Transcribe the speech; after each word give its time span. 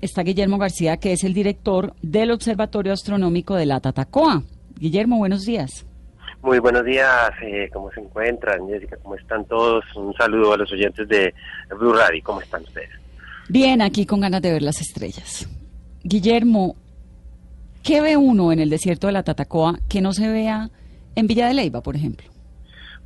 Está 0.00 0.22
Guillermo 0.22 0.56
García, 0.56 0.96
que 0.96 1.12
es 1.12 1.24
el 1.24 1.34
director 1.34 1.92
del 2.00 2.30
Observatorio 2.30 2.94
Astronómico 2.94 3.54
de 3.54 3.66
la 3.66 3.80
Tatacoa. 3.80 4.42
Guillermo, 4.78 5.18
buenos 5.18 5.44
días. 5.44 5.84
Muy 6.40 6.58
buenos 6.58 6.86
días, 6.86 7.30
eh, 7.42 7.68
¿cómo 7.70 7.90
se 7.92 8.00
encuentran? 8.00 8.66
Jessica, 8.66 8.96
¿cómo 9.02 9.16
están 9.16 9.44
todos? 9.44 9.84
Un 9.94 10.14
saludo 10.14 10.54
a 10.54 10.56
los 10.56 10.72
oyentes 10.72 11.06
de 11.06 11.34
Blue 11.78 11.92
Radio, 11.92 12.18
¿cómo 12.24 12.40
están 12.40 12.62
ustedes? 12.62 12.88
Bien, 13.50 13.82
aquí 13.82 14.06
con 14.06 14.20
ganas 14.20 14.40
de 14.40 14.52
ver 14.52 14.62
las 14.62 14.80
estrellas. 14.80 15.46
Guillermo, 16.02 16.76
¿qué 17.82 18.00
ve 18.00 18.16
uno 18.16 18.52
en 18.52 18.60
el 18.60 18.70
desierto 18.70 19.06
de 19.06 19.12
la 19.12 19.22
Tatacoa 19.22 19.80
que 19.86 20.00
no 20.00 20.14
se 20.14 20.28
vea 20.28 20.70
en 21.14 21.26
Villa 21.26 21.46
de 21.46 21.52
Leyva, 21.52 21.82
por 21.82 21.94
ejemplo? 21.94 22.26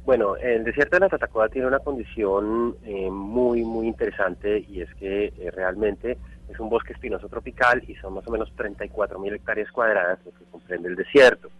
Bueno, 0.04 0.36
el 0.36 0.62
desierto 0.62 0.94
de 0.94 1.00
la 1.00 1.08
Tatacoa 1.08 1.48
tiene 1.48 1.66
una 1.66 1.80
condición 1.80 2.76
eh, 2.84 3.10
muy, 3.10 3.64
muy 3.64 3.88
interesante 3.88 4.64
y 4.68 4.82
es 4.82 4.94
que 4.94 5.32
eh, 5.36 5.50
realmente 5.50 6.18
es 6.48 6.60
un 6.60 6.68
bosque 6.68 6.92
espinoso 6.92 7.28
tropical 7.28 7.82
y 7.88 7.94
son 7.96 8.14
más 8.14 8.26
o 8.26 8.30
menos 8.30 8.52
34 8.56 9.18
mil 9.18 9.34
hectáreas 9.34 9.70
cuadradas 9.72 10.18
lo 10.24 10.32
que 10.32 10.44
comprende 10.50 10.88
el 10.88 10.96
desierto. 10.96 11.50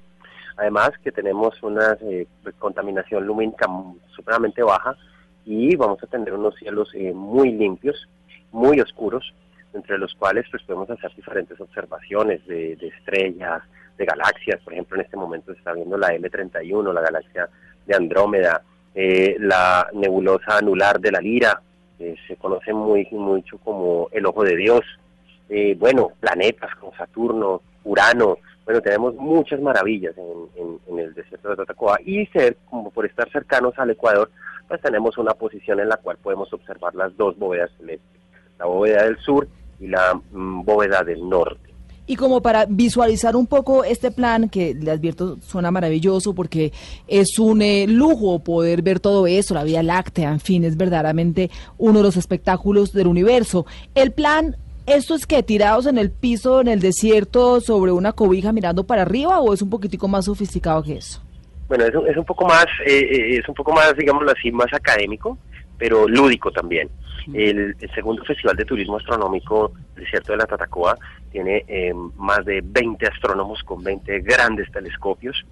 Además 0.56 0.92
que 1.02 1.10
tenemos 1.10 1.60
una 1.62 1.96
eh, 2.00 2.26
contaminación 2.58 3.26
lumínica 3.26 3.66
supremamente 4.14 4.62
baja 4.62 4.96
y 5.44 5.74
vamos 5.76 6.02
a 6.02 6.06
tener 6.06 6.32
unos 6.32 6.54
cielos 6.56 6.90
eh, 6.94 7.12
muy 7.12 7.52
limpios, 7.52 8.08
muy 8.52 8.80
oscuros, 8.80 9.34
entre 9.72 9.98
los 9.98 10.14
cuales 10.14 10.46
pues 10.50 10.62
podemos 10.62 10.88
hacer 10.90 11.12
diferentes 11.16 11.60
observaciones 11.60 12.46
de, 12.46 12.74
estrellas, 12.80 13.62
de 13.98 14.04
galaxias. 14.04 14.60
Por 14.62 14.72
ejemplo, 14.72 14.96
en 14.96 15.04
este 15.04 15.16
momento 15.16 15.52
se 15.52 15.58
está 15.58 15.72
viendo 15.72 15.98
la 15.98 16.14
L31, 16.14 16.92
la 16.92 17.00
galaxia 17.00 17.48
de 17.84 17.96
Andrómeda, 17.96 18.62
eh, 18.94 19.36
la 19.40 19.88
nebulosa 19.92 20.58
anular 20.58 21.00
de 21.00 21.10
la 21.10 21.20
Lira, 21.20 21.60
se 22.26 22.36
conoce 22.36 22.72
muy 22.72 23.06
mucho 23.12 23.58
como 23.58 24.08
el 24.12 24.26
ojo 24.26 24.44
de 24.44 24.56
Dios. 24.56 24.82
Eh, 25.48 25.76
bueno, 25.78 26.12
planetas 26.20 26.74
como 26.76 26.94
Saturno, 26.96 27.60
Urano, 27.84 28.38
bueno, 28.64 28.80
tenemos 28.80 29.14
muchas 29.16 29.60
maravillas 29.60 30.14
en, 30.16 30.98
el 30.98 31.12
desierto 31.12 31.50
de 31.50 31.56
Tatacoa 31.56 31.98
y 32.04 32.24
ser, 32.26 32.56
como 32.70 32.90
por 32.90 33.04
estar 33.04 33.30
cercanos 33.30 33.74
al 33.78 33.90
Ecuador, 33.90 34.30
pues 34.66 34.80
tenemos 34.80 35.18
una 35.18 35.34
posición 35.34 35.80
en 35.80 35.90
la 35.90 35.98
cual 35.98 36.16
podemos 36.16 36.50
observar 36.52 36.94
las 36.94 37.14
dos 37.16 37.38
bóvedas 37.38 37.70
celestes, 37.76 38.20
la 38.58 38.64
bóveda 38.64 39.04
del 39.04 39.18
sur 39.18 39.46
y 39.80 39.88
la 39.88 40.14
mm, 40.14 40.64
bóveda 40.64 41.02
del 41.02 41.28
norte. 41.28 41.73
Y 42.06 42.16
como 42.16 42.42
para 42.42 42.66
visualizar 42.66 43.34
un 43.34 43.46
poco 43.46 43.82
este 43.82 44.10
plan, 44.10 44.50
que 44.50 44.74
le 44.74 44.90
advierto 44.90 45.38
suena 45.40 45.70
maravilloso 45.70 46.34
porque 46.34 46.72
es 47.08 47.38
un 47.38 47.62
eh, 47.62 47.86
lujo 47.86 48.40
poder 48.40 48.82
ver 48.82 49.00
todo 49.00 49.26
eso, 49.26 49.54
la 49.54 49.64
Vía 49.64 49.82
Láctea, 49.82 50.30
en 50.30 50.40
fin, 50.40 50.64
es 50.64 50.76
verdaderamente 50.76 51.50
uno 51.78 52.00
de 52.00 52.04
los 52.04 52.16
espectáculos 52.18 52.92
del 52.92 53.06
universo. 53.06 53.64
El 53.94 54.12
plan, 54.12 54.56
¿esto 54.86 55.14
es 55.14 55.26
que 55.26 55.42
tirados 55.42 55.86
en 55.86 55.96
el 55.96 56.10
piso, 56.10 56.60
en 56.60 56.68
el 56.68 56.80
desierto, 56.80 57.62
sobre 57.62 57.92
una 57.92 58.12
cobija 58.12 58.52
mirando 58.52 58.84
para 58.84 59.02
arriba 59.02 59.40
o 59.40 59.54
es 59.54 59.62
un 59.62 59.70
poquitico 59.70 60.06
más 60.06 60.26
sofisticado 60.26 60.82
que 60.82 60.98
eso? 60.98 61.22
Bueno, 61.68 61.84
es 61.86 61.94
un, 61.94 62.06
es 62.06 62.16
un 62.18 62.24
poco 62.24 62.44
más, 62.44 62.66
eh, 62.86 62.98
eh, 62.98 63.38
es 63.38 63.48
un 63.48 63.54
poco 63.54 63.72
más, 63.72 63.96
digámoslo 63.96 64.30
así, 64.30 64.52
más 64.52 64.70
académico, 64.72 65.38
pero 65.78 66.08
lúdico 66.08 66.50
también. 66.50 66.88
El, 67.32 67.76
segundo 67.94 68.22
Festival 68.24 68.56
de 68.56 68.64
Turismo 68.64 68.98
Astronómico 68.98 69.72
Desierto 69.96 70.32
de 70.32 70.38
la 70.38 70.46
Tatacoa 70.46 70.98
tiene 71.32 71.64
eh, 71.66 71.94
más 72.16 72.44
de 72.44 72.60
20 72.62 73.06
astrónomos 73.06 73.62
con 73.62 73.82
20 73.82 74.20
grandes 74.20 74.70
telescopios. 74.70 75.44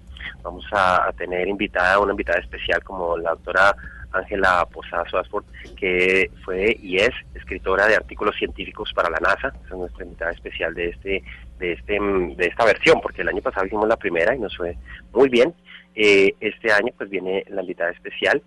Vamos 0.43 0.65
a, 0.71 1.11
tener 1.17 1.47
invitada, 1.47 1.99
una 1.99 2.11
invitada 2.11 2.39
especial 2.39 2.83
como 2.83 3.17
la 3.17 3.31
doctora 3.31 3.75
Ángela 4.11 4.67
Posada 4.71 5.05
Asford, 5.11 5.45
que 5.75 6.29
fue 6.45 6.77
y 6.79 6.97
es 6.97 7.11
escritora 7.33 7.87
de 7.87 7.95
artículos 7.95 8.35
científicos 8.37 8.91
para 8.93 9.09
la 9.09 9.17
NASA. 9.17 9.53
es 9.65 9.71
nuestra 9.71 10.05
invitada 10.05 10.31
especial 10.31 10.73
de 10.75 10.89
este, 10.89 11.23
de 11.57 11.73
este, 11.73 11.99
de 11.99 12.45
esta 12.45 12.65
versión, 12.65 13.01
porque 13.01 13.23
el 13.23 13.29
año 13.29 13.41
pasado 13.41 13.65
hicimos 13.65 13.87
la 13.87 13.97
primera 13.97 14.35
y 14.35 14.39
nos 14.39 14.55
fue 14.55 14.77
muy 15.11 15.29
bien. 15.29 15.53
Eh, 15.95 16.35
este 16.39 16.71
año 16.71 16.91
pues 16.97 17.09
viene 17.09 17.43
la 17.49 17.61
invitada 17.61 17.91
especial 17.91 18.41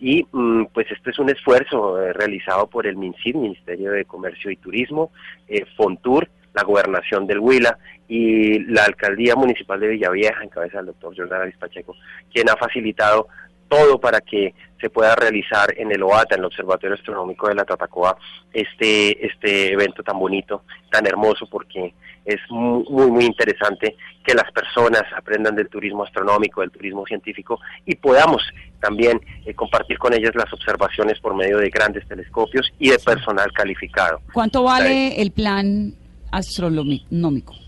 y 0.00 0.26
mm, 0.30 0.66
pues 0.72 0.90
esto 0.90 1.10
es 1.10 1.18
un 1.18 1.30
esfuerzo 1.30 2.00
eh, 2.00 2.12
realizado 2.12 2.66
por 2.66 2.86
el 2.86 2.96
MINCID, 2.96 3.34
Ministerio 3.34 3.92
de 3.92 4.04
Comercio 4.04 4.50
y 4.50 4.56
Turismo, 4.56 5.10
eh, 5.48 5.64
Fontur, 5.76 6.28
la 6.54 6.62
Gobernación 6.62 7.26
del 7.26 7.40
Huila 7.40 7.78
y 8.08 8.60
la 8.60 8.84
Alcaldía 8.84 9.34
Municipal 9.34 9.80
de 9.80 9.88
Villavieja, 9.88 10.42
en 10.42 10.48
cabeza 10.48 10.78
del 10.78 10.86
doctor 10.86 11.16
Jordán 11.16 11.42
Aris 11.42 11.56
quien 12.32 12.48
ha 12.48 12.56
facilitado 12.56 13.28
todo 13.68 14.00
para 14.00 14.20
que 14.20 14.54
se 14.80 14.90
pueda 14.90 15.14
realizar 15.14 15.74
en 15.76 15.92
el 15.92 16.02
OATA, 16.02 16.34
en 16.34 16.40
el 16.40 16.46
Observatorio 16.46 16.94
Astronómico 16.94 17.48
de 17.48 17.54
la 17.54 17.64
Tatacoa, 17.64 18.16
este, 18.52 19.26
este 19.26 19.72
evento 19.72 20.02
tan 20.02 20.18
bonito, 20.18 20.62
tan 20.90 21.06
hermoso, 21.06 21.46
porque 21.50 21.94
es 22.24 22.38
muy, 22.50 23.10
muy 23.10 23.24
interesante 23.24 23.96
que 24.24 24.34
las 24.34 24.50
personas 24.52 25.02
aprendan 25.16 25.56
del 25.56 25.68
turismo 25.68 26.04
astronómico, 26.04 26.60
del 26.60 26.70
turismo 26.70 27.04
científico 27.06 27.58
y 27.86 27.94
podamos 27.96 28.42
también 28.80 29.20
eh, 29.46 29.54
compartir 29.54 29.98
con 29.98 30.12
ellas 30.12 30.32
las 30.34 30.52
observaciones 30.52 31.18
por 31.20 31.34
medio 31.34 31.58
de 31.58 31.70
grandes 31.70 32.06
telescopios 32.06 32.70
y 32.78 32.90
de 32.90 32.98
personal 32.98 33.50
calificado. 33.52 34.20
¿Cuánto 34.32 34.62
vale 34.62 35.20
el 35.20 35.30
plan 35.30 35.94
astronómico? 36.30 37.67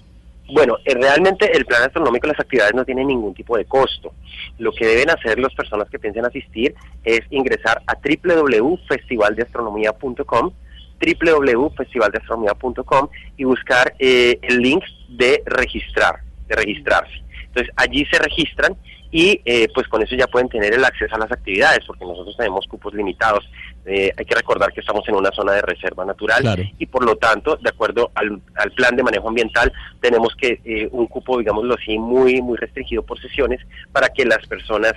Bueno, 0.52 0.76
eh, 0.84 0.94
realmente 0.94 1.56
el 1.56 1.64
plan 1.64 1.82
astronómico, 1.82 2.26
las 2.26 2.40
actividades 2.40 2.74
no 2.74 2.84
tienen 2.84 3.06
ningún 3.06 3.32
tipo 3.34 3.56
de 3.56 3.64
costo. 3.64 4.12
Lo 4.58 4.72
que 4.72 4.86
deben 4.86 5.08
hacer 5.10 5.38
las 5.38 5.54
personas 5.54 5.88
que 5.88 5.98
piensen 5.98 6.24
asistir 6.24 6.74
es 7.04 7.20
ingresar 7.30 7.82
a 7.86 7.94
www.festivaldeastronomía.com 7.94 10.52
www.festivaldeastronomía.com 11.00 13.08
y 13.36 13.44
buscar 13.44 13.94
eh, 13.98 14.38
el 14.42 14.58
link 14.58 14.84
de 15.08 15.42
registrar, 15.46 16.20
de 16.46 16.56
registrarse. 16.56 17.22
Entonces 17.50 17.72
allí 17.76 18.06
se 18.10 18.18
registran 18.18 18.76
y 19.12 19.40
eh, 19.44 19.68
pues 19.74 19.88
con 19.88 20.02
eso 20.02 20.14
ya 20.14 20.28
pueden 20.28 20.48
tener 20.48 20.72
el 20.72 20.84
acceso 20.84 21.16
a 21.16 21.18
las 21.18 21.32
actividades 21.32 21.80
porque 21.84 22.04
nosotros 22.04 22.36
tenemos 22.36 22.64
cupos 22.66 22.94
limitados. 22.94 23.44
Eh, 23.84 24.12
hay 24.16 24.24
que 24.24 24.34
recordar 24.34 24.72
que 24.72 24.80
estamos 24.80 25.08
en 25.08 25.16
una 25.16 25.30
zona 25.32 25.52
de 25.52 25.62
reserva 25.62 26.04
natural 26.04 26.70
y 26.78 26.86
por 26.86 27.04
lo 27.04 27.16
tanto, 27.16 27.56
de 27.56 27.70
acuerdo 27.70 28.12
al, 28.14 28.40
plan 28.72 28.94
de 28.94 29.02
manejo 29.02 29.28
ambiental, 29.28 29.72
tenemos 30.00 30.34
que 30.36 30.60
eh, 30.64 30.88
un 30.92 31.06
cupo, 31.06 31.38
digámoslo 31.38 31.74
así, 31.74 31.98
muy 31.98 32.40
muy 32.40 32.56
restringido 32.56 33.02
por 33.02 33.20
sesiones 33.20 33.60
para 33.90 34.10
que 34.10 34.24
las 34.24 34.46
personas 34.46 34.92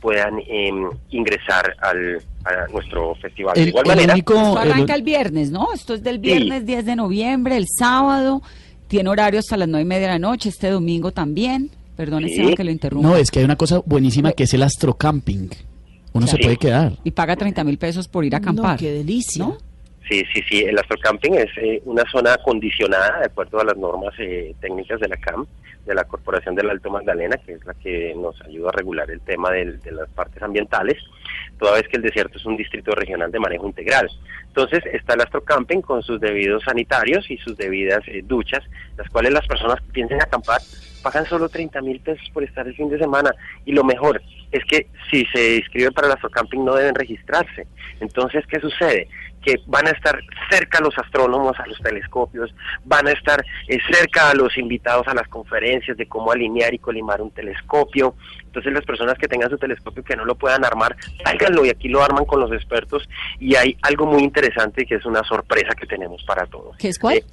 puedan 0.00 0.38
em, 0.46 0.88
ingresar 1.10 1.74
al, 1.80 2.22
a 2.44 2.68
nuestro 2.70 3.14
festival. 3.16 3.54
de 3.54 3.62
igual 3.62 3.86
manera, 3.86 4.14
esto 4.14 4.58
arranca 4.58 4.94
el, 4.94 5.02
viernes, 5.02 5.50
¿no? 5.50 5.72
Esto 5.72 5.94
es 5.94 6.02
del 6.02 6.18
viernes 6.18 6.66
10 6.66 6.84
de 6.84 6.96
noviembre, 6.96 7.56
el 7.56 7.66
sábado, 7.66 8.42
tiene 8.86 9.08
horario 9.08 9.40
hasta 9.40 9.56
las 9.56 9.68
9 9.68 9.82
y 9.82 9.88
media 9.88 10.06
de 10.06 10.12
la 10.12 10.18
noche, 10.18 10.50
este 10.50 10.70
domingo 10.70 11.10
también. 11.10 11.70
Perdón, 11.96 12.24
que 12.24 12.64
lo 12.64 12.70
interrumpa. 12.70 13.08
No, 13.08 13.16
es 13.16 13.30
que 13.30 13.38
hay 13.38 13.44
una 13.44 13.56
cosa 13.56 13.80
buenísima 13.84 14.32
que 14.32 14.44
es 14.44 14.54
el 14.54 14.62
astrocamping. 14.62 15.50
Uno 16.12 16.26
se 16.26 16.38
puede 16.38 16.56
quedar. 16.56 16.92
Y 17.04 17.10
paga 17.10 17.36
30 17.36 17.64
mil 17.64 17.78
pesos 17.78 18.08
por 18.08 18.24
ir 18.24 18.34
a 18.34 18.38
acampar. 18.38 18.78
qué 18.78 18.90
delicia. 18.90 19.48
Sí, 20.08 20.22
sí, 20.32 20.40
sí. 20.48 20.60
El 20.60 20.78
astrocamping 20.78 21.34
es 21.34 21.50
eh, 21.56 21.82
una 21.84 22.04
zona 22.10 22.34
acondicionada 22.34 23.18
de 23.18 23.26
acuerdo 23.26 23.60
a 23.60 23.64
las 23.64 23.76
normas 23.76 24.14
eh, 24.18 24.54
técnicas 24.60 25.00
de 25.00 25.08
la 25.08 25.16
CAM, 25.16 25.46
de 25.84 25.94
la 25.94 26.04
Corporación 26.04 26.54
del 26.54 26.70
Alto 26.70 26.90
Magdalena, 26.90 27.36
que 27.38 27.54
es 27.54 27.64
la 27.64 27.74
que 27.74 28.14
nos 28.16 28.40
ayuda 28.42 28.68
a 28.68 28.72
regular 28.72 29.10
el 29.10 29.20
tema 29.20 29.50
de 29.50 29.78
las 29.90 30.08
partes 30.10 30.42
ambientales, 30.42 30.96
toda 31.58 31.74
vez 31.74 31.88
que 31.88 31.96
el 31.96 32.02
desierto 32.02 32.38
es 32.38 32.46
un 32.46 32.56
distrito 32.56 32.92
regional 32.92 33.30
de 33.30 33.40
manejo 33.40 33.66
integral. 33.66 34.08
Entonces 34.56 34.86
está 34.94 35.12
el 35.12 35.20
astrocamping 35.20 35.82
con 35.82 36.02
sus 36.02 36.18
debidos 36.18 36.62
sanitarios 36.64 37.30
y 37.30 37.36
sus 37.36 37.58
debidas 37.58 38.00
eh, 38.06 38.22
duchas, 38.24 38.64
las 38.96 39.06
cuales 39.10 39.34
las 39.34 39.46
personas 39.46 39.82
que 39.82 39.92
piensen 39.92 40.22
acampar 40.22 40.62
pagan 41.02 41.26
solo 41.26 41.50
30 41.50 41.82
mil 41.82 42.00
pesos 42.00 42.26
por 42.32 42.42
estar 42.42 42.66
el 42.66 42.74
fin 42.74 42.88
de 42.88 42.98
semana. 42.98 43.34
Y 43.66 43.72
lo 43.72 43.84
mejor 43.84 44.22
es 44.50 44.64
que 44.64 44.86
si 45.10 45.26
se 45.26 45.56
inscriben 45.56 45.92
para 45.92 46.06
el 46.06 46.14
astrocamping 46.14 46.64
no 46.64 46.74
deben 46.74 46.94
registrarse. 46.94 47.66
Entonces, 48.00 48.46
¿qué 48.46 48.58
sucede? 48.58 49.08
que 49.46 49.60
van 49.66 49.86
a 49.86 49.90
estar 49.90 50.18
cerca 50.50 50.78
a 50.78 50.80
los 50.80 50.98
astrónomos, 50.98 51.58
a 51.60 51.66
los 51.68 51.78
telescopios, 51.78 52.52
van 52.84 53.06
a 53.06 53.12
estar 53.12 53.44
eh, 53.68 53.78
cerca 53.88 54.30
a 54.30 54.34
los 54.34 54.58
invitados 54.58 55.06
a 55.06 55.14
las 55.14 55.28
conferencias 55.28 55.96
de 55.96 56.08
cómo 56.08 56.32
alinear 56.32 56.74
y 56.74 56.80
colimar 56.80 57.22
un 57.22 57.30
telescopio. 57.30 58.16
Entonces 58.44 58.72
las 58.72 58.84
personas 58.84 59.16
que 59.18 59.28
tengan 59.28 59.48
su 59.48 59.56
telescopio 59.56 60.02
que 60.02 60.16
no 60.16 60.24
lo 60.24 60.34
puedan 60.34 60.64
armar, 60.64 60.96
tráiganlo 61.22 61.64
y 61.64 61.68
aquí 61.68 61.88
lo 61.88 62.02
arman 62.02 62.24
con 62.24 62.40
los 62.40 62.52
expertos. 62.52 63.08
Y 63.38 63.54
hay 63.54 63.76
algo 63.82 64.06
muy 64.06 64.24
interesante 64.24 64.45
que 64.86 64.94
es 64.94 65.04
una 65.04 65.22
sorpresa 65.24 65.74
que 65.74 65.86
tenemos 65.86 66.22
para 66.24 66.46
todos. 66.46 66.76
¿Qué 66.76 66.88
es 66.88 66.98
cuál? 66.98 67.16
Eh, 67.16 67.24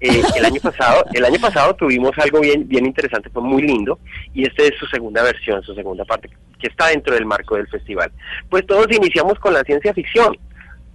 eh, 0.00 0.22
el 0.36 0.44
año 0.44 0.60
pasado, 0.60 1.04
el 1.12 1.24
año 1.24 1.40
pasado 1.40 1.74
tuvimos 1.74 2.12
algo 2.18 2.40
bien, 2.40 2.68
bien 2.68 2.86
interesante, 2.86 3.30
fue 3.30 3.42
muy 3.42 3.62
lindo, 3.62 3.98
y 4.34 4.46
esta 4.46 4.62
es 4.64 4.72
su 4.78 4.86
segunda 4.86 5.22
versión, 5.22 5.62
su 5.62 5.74
segunda 5.74 6.04
parte, 6.04 6.30
que 6.58 6.66
está 6.68 6.88
dentro 6.88 7.14
del 7.14 7.24
marco 7.24 7.56
del 7.56 7.66
festival. 7.68 8.10
Pues 8.50 8.66
todos 8.66 8.86
iniciamos 8.90 9.38
con 9.38 9.54
la 9.54 9.62
ciencia 9.62 9.94
ficción. 9.94 10.36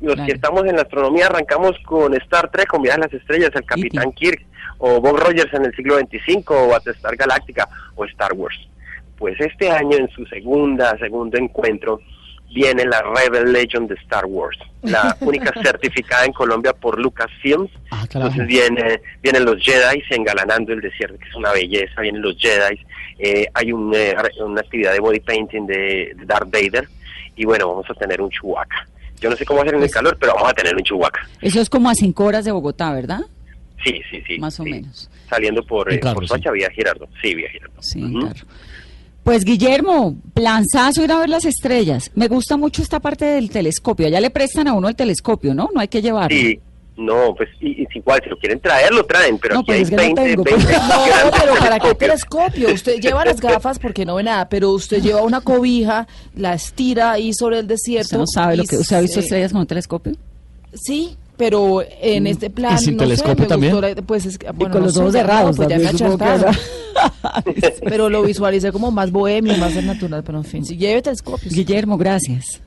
Los 0.01 0.15
Claro. 0.15 0.27
que 0.27 0.33
estamos 0.33 0.65
en 0.65 0.75
la 0.75 0.81
astronomía 0.81 1.27
arrancamos 1.27 1.73
con 1.85 2.13
Star 2.15 2.49
Trek, 2.49 2.67
con 2.67 2.81
Viajes 2.81 3.03
a 3.03 3.05
las 3.05 3.13
Estrellas, 3.13 3.51
el 3.53 3.65
Capitán 3.65 4.11
Kirk, 4.13 4.45
o 4.79 4.99
Bob 4.99 5.17
Rogers 5.17 5.53
en 5.53 5.65
el 5.65 5.75
siglo 5.75 5.97
XXV, 5.99 6.43
o 6.47 6.67
Battlestar 6.69 7.15
Galáctica, 7.15 7.67
o 7.95 8.05
Star 8.05 8.33
Wars. 8.33 8.57
Pues 9.17 9.39
este 9.39 9.69
año, 9.69 9.97
en 9.97 10.09
su 10.09 10.25
segunda, 10.25 10.97
segundo 10.97 11.37
encuentro, 11.37 12.01
viene 12.53 12.85
la 12.85 13.01
Rebel 13.01 13.51
Legend 13.51 13.89
de 13.89 13.95
Star 13.95 14.25
Wars, 14.25 14.57
la 14.83 15.15
única 15.21 15.51
certificada 15.61 16.25
en 16.25 16.33
Colombia 16.33 16.73
por 16.73 16.99
Lucasfilms. 16.99 17.71
Ah. 17.91 18.01
Entonces 18.03 18.45
viene, 18.47 19.01
vienen 19.21 19.45
los 19.45 19.57
Jedi 19.63 20.03
engalanando 20.09 20.73
el 20.73 20.81
desierto, 20.81 21.17
que 21.17 21.29
es 21.29 21.35
una 21.35 21.51
belleza, 21.51 22.01
vienen 22.01 22.21
los 22.21 22.35
Jedi, 22.37 22.79
eh, 23.19 23.47
hay 23.53 23.71
un, 23.71 23.93
eh, 23.95 24.15
una 24.43 24.61
actividad 24.61 24.93
de 24.93 24.99
body 24.99 25.19
painting 25.19 25.65
de, 25.65 26.13
de 26.15 26.25
Darth 26.25 26.51
Vader, 26.51 26.87
y 27.35 27.45
bueno, 27.45 27.67
vamos 27.69 27.85
a 27.89 27.93
tener 27.93 28.21
un 28.21 28.29
Chewbacca. 28.29 28.87
Yo 29.19 29.29
no 29.29 29.35
sé 29.35 29.45
cómo 29.45 29.61
hacer 29.61 29.75
en 29.75 29.81
el 29.81 29.83
Pues- 29.83 29.93
calor, 29.93 30.17
pero 30.19 30.33
vamos 30.33 30.49
a 30.49 30.53
tener 30.53 30.75
un 30.75 30.83
Chewbacca. 30.83 31.27
Eso 31.41 31.61
es 31.61 31.69
como 31.69 31.89
a 31.89 31.95
cinco 31.95 32.25
horas 32.25 32.43
de 32.43 32.51
Bogotá, 32.51 32.91
¿verdad? 32.93 33.21
Sí, 33.83 34.01
sí, 34.11 34.21
sí. 34.27 34.37
Más 34.39 34.59
o 34.59 34.63
sí. 34.63 34.69
menos. 34.71 35.09
Saliendo 35.29 35.63
por, 35.63 35.91
eh, 35.91 35.99
carro, 35.99 36.15
por 36.15 36.23
sí. 36.23 36.27
Soacha, 36.29 36.51
vía 36.51 36.69
Girardo. 36.71 37.07
Sí, 37.21 37.33
vía 37.33 37.49
Girardo. 37.49 37.81
Sí, 37.81 38.01
claro. 38.19 38.35
Pues 39.23 39.45
Guillermo, 39.45 40.15
planzazo 40.33 41.03
ir 41.03 41.11
a 41.11 41.19
ver 41.19 41.29
las 41.29 41.45
estrellas. 41.45 42.11
Me 42.15 42.27
gusta 42.27 42.57
mucho 42.57 42.81
esta 42.81 42.99
parte 42.99 43.25
del 43.25 43.49
telescopio. 43.51 44.07
Allá 44.07 44.19
le 44.19 44.31
prestan 44.31 44.67
a 44.67 44.73
uno 44.73 44.89
el 44.89 44.95
telescopio, 44.95 45.53
¿no? 45.53 45.69
No 45.73 45.79
hay 45.79 45.87
que 45.87 46.01
llevarlo. 46.01 46.35
Sí, 46.35 46.59
no, 46.97 47.33
pues 47.35 47.49
y, 47.59 47.87
igual, 47.93 48.19
si 48.23 48.29
lo 48.29 48.37
quieren 48.37 48.59
traer, 48.59 48.91
lo 48.91 49.03
traen, 49.05 49.37
pero 49.37 49.55
No, 49.55 49.59
aquí 49.61 49.67
pues 49.67 49.77
hay 49.77 49.83
es 49.83 49.89
que 49.89 49.95
no 49.95 50.01
20, 50.01 50.21
tengo, 50.23 50.43
20 50.43 50.63
pues. 50.63 50.81
No, 50.87 51.31
pero 51.39 51.55
¿para 51.55 51.79
qué 51.79 51.95
telescopio? 51.95 52.73
Usted 52.73 52.99
lleva 52.99 53.23
las 53.23 53.39
gafas 53.41 53.79
porque 53.79 54.05
no 54.05 54.15
ve 54.15 54.23
nada, 54.23 54.49
pero 54.49 54.71
usted 54.71 55.01
lleva 55.01 55.21
una 55.21 55.41
cobija, 55.41 56.07
la 56.35 56.53
estira 56.53 57.11
ahí 57.11 57.33
sobre 57.33 57.59
el 57.59 57.67
desierto. 57.67 58.07
Usted 58.07 58.17
no 58.17 58.27
sabe 58.27 58.57
lo 58.57 58.63
que... 58.63 58.77
¿Usted 58.77 58.95
ha 58.95 59.01
visto 59.01 59.19
estrellas 59.19 59.51
con 59.51 59.61
un 59.61 59.67
telescopio? 59.67 60.13
Sí, 60.73 61.17
pero 61.37 61.83
en 62.01 62.27
este 62.27 62.49
plan. 62.49 62.75
¿Y 62.75 62.77
sin 62.79 62.95
no 62.97 62.99
sé, 63.01 63.05
telescopio 63.05 63.43
me 63.43 63.47
también? 63.47 63.73
gustó 63.75 64.03
pues 64.03 64.25
es 64.25 64.37
bueno, 64.39 64.71
con 64.73 64.81
no 64.81 64.85
los 64.87 64.93
sé, 64.93 64.99
ojos 65.01 65.11
cerrados 65.13 65.57
pues 65.57 65.69
ya 65.69 65.77
me 65.79 65.87
achartaron. 65.87 66.55
Pero 67.83 68.09
lo 68.09 68.21
visualicé 68.23 68.71
como 68.71 68.91
más 68.91 69.11
bohemio, 69.11 69.55
más 69.57 69.73
natural, 69.83 70.23
pero 70.23 70.39
en 70.39 70.43
fin, 70.43 70.65
si 70.65 70.77
lleve 70.77 71.01
telescopios. 71.01 71.53
Guillermo, 71.53 71.97
gracias. 71.97 72.61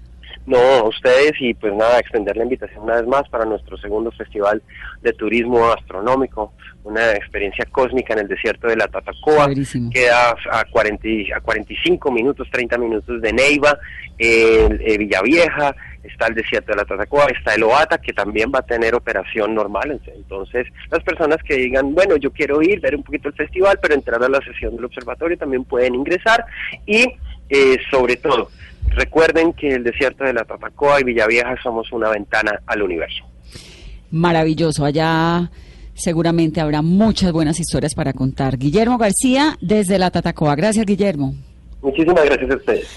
No, 0.46 0.58
a 0.58 0.82
ustedes 0.88 1.32
y 1.41 1.55
pues 1.55 1.73
nada, 1.73 1.99
extender 1.99 2.37
la 2.37 2.43
invitación 2.44 2.82
una 2.82 2.96
vez 2.96 3.06
más 3.06 3.26
para 3.31 3.46
nuestro 3.46 3.79
segundo 3.79 4.11
festival 4.12 4.62
de 5.00 5.12
turismo 5.14 5.73
astronómico, 5.73 6.52
una 6.85 7.12
experiencia 7.12 7.64
cósmica 7.73 8.12
en 8.12 8.20
el 8.20 8.29
desierto 8.29 8.67
de 8.69 8.76
la 8.76 8.87
Tatacoa, 8.88 9.46
queda 9.91 10.35
a, 10.52 10.64
40, 10.70 11.08
y- 11.08 11.32
a 11.32 11.41
45 11.41 12.12
minutos, 12.12 12.46
30 12.50 12.76
minutos 12.76 13.23
de 13.23 13.32
Neiva, 13.32 13.79
eh, 14.19 14.96
Villavieja, 14.99 15.75
está 16.02 16.26
el 16.26 16.35
desierto 16.35 16.73
de 16.73 16.76
la 16.76 16.85
Tatacoa, 16.85 17.25
está 17.26 17.55
el 17.55 17.62
Oata, 17.62 17.96
que 17.96 18.12
también 18.12 18.52
va 18.55 18.58
a 18.58 18.67
tener 18.67 18.94
operación 18.94 19.55
normal, 19.55 19.99
entonces 20.14 20.67
las 20.91 21.02
personas 21.02 21.38
que 21.43 21.55
digan, 21.56 21.94
bueno, 21.94 22.17
yo 22.17 22.31
quiero 22.31 22.61
ir, 22.61 22.81
ver 22.81 22.96
un 22.96 23.02
poquito 23.02 23.29
el 23.29 23.35
festival, 23.35 23.79
pero 23.81 23.94
entrar 23.94 24.23
a 24.23 24.29
la 24.29 24.41
sesión 24.43 24.76
del 24.76 24.85
observatorio 24.85 25.38
también 25.38 25.64
pueden 25.64 25.94
ingresar 25.94 26.44
y 26.85 27.06
eh, 27.49 27.79
sobre 27.91 28.17
todo, 28.17 28.50
recuerden 28.88 29.52
que 29.52 29.69
el 29.69 29.84
desierto 29.84 30.25
de 30.25 30.32
la 30.32 30.44
Tatacoa 30.44 31.00
y 31.00 31.04
Villavieja 31.04 31.56
somos 31.62 31.90
una 31.92 32.10
ventana 32.10 32.60
al 32.66 32.82
universo. 32.82 33.25
Maravilloso. 34.10 34.84
Allá 34.84 35.50
seguramente 35.94 36.60
habrá 36.60 36.82
muchas 36.82 37.32
buenas 37.32 37.58
historias 37.58 37.94
para 37.94 38.12
contar. 38.12 38.58
Guillermo 38.58 38.98
García, 38.98 39.56
desde 39.60 39.98
la 39.98 40.10
Tatacoa. 40.10 40.54
Gracias, 40.54 40.86
Guillermo. 40.86 41.34
Muchísimas 41.82 42.25
gracias 42.25 42.50
a 42.50 42.56
ustedes. 42.56 42.88